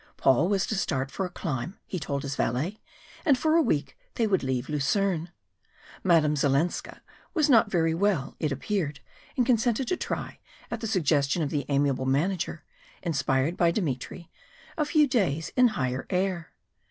Paul 0.17 0.47
was 0.47 0.65
to 0.65 0.73
start 0.75 1.11
for 1.11 1.27
a 1.27 1.29
climb, 1.29 1.77
he 1.85 1.99
told 1.99 2.23
his 2.23 2.35
valet, 2.35 2.81
and 3.23 3.37
for 3.37 3.55
a 3.55 3.61
week 3.61 3.95
they 4.15 4.25
would 4.25 4.41
leave 4.41 4.67
Lucerne. 4.67 5.29
Mme. 6.03 6.33
Zalenska 6.35 7.01
was 7.35 7.51
not 7.51 7.69
very 7.69 7.93
well, 7.93 8.35
it 8.39 8.51
appeared, 8.51 8.99
and 9.37 9.45
consented 9.45 9.87
to 9.89 9.97
try, 9.97 10.39
at 10.71 10.79
the 10.79 10.87
suggestion 10.87 11.43
of 11.43 11.51
the 11.51 11.67
amiable 11.69 12.07
manager 12.07 12.63
inspired 13.03 13.55
by 13.55 13.69
Dmitry 13.69 14.31
a 14.75 14.85
few 14.85 15.07
days 15.07 15.51
in 15.55 15.67
higher 15.67 16.07
air. 16.09 16.51